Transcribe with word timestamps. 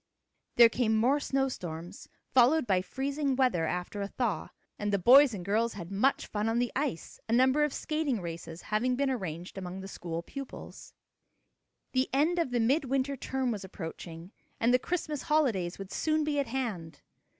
There 0.55 0.67
came 0.67 0.95
more 0.97 1.19
snow 1.19 1.47
storms, 1.47 2.09
followed 2.31 2.65
by 2.65 2.81
freezing 2.81 3.35
weather 3.35 3.67
after 3.67 4.01
a 4.01 4.07
thaw, 4.07 4.49
and 4.79 4.91
the 4.91 4.97
boys 4.97 5.31
and 5.35 5.45
girls 5.45 5.73
had 5.73 5.91
much 5.91 6.25
fun 6.25 6.49
on 6.49 6.57
the 6.57 6.71
ice, 6.75 7.19
a 7.29 7.31
number 7.31 7.63
of 7.63 7.71
skating 7.71 8.19
races 8.19 8.63
having 8.63 8.95
been 8.95 9.11
arranged 9.11 9.59
among 9.59 9.81
the 9.81 9.87
school 9.87 10.23
pupils. 10.23 10.95
The 11.91 12.09
end 12.11 12.39
of 12.39 12.49
the 12.49 12.59
mid 12.59 12.85
winter 12.85 13.15
term 13.15 13.51
was 13.51 13.63
approaching, 13.63 14.31
and 14.59 14.73
the 14.73 14.79
Christmas 14.79 15.21
holidays 15.21 15.77
would 15.77 15.91
soon 15.91 16.23
be 16.23 16.39
at 16.39 16.47
hand. 16.47 17.01